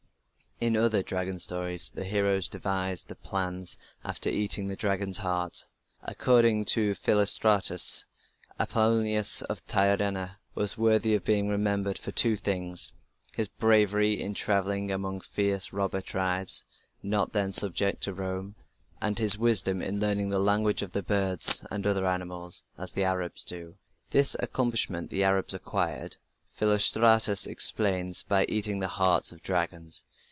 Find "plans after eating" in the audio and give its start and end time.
3.15-4.67